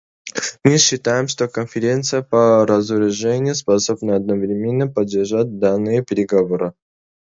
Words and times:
Мы 0.63 0.79
считаем, 0.79 1.27
что 1.27 1.47
Конференция 1.47 2.23
по 2.23 2.65
разоружению 2.65 3.53
способна 3.53 4.15
одновременно 4.15 4.87
поддерживать 4.87 5.59
данные 5.59 6.03
переговоры. 6.03 6.73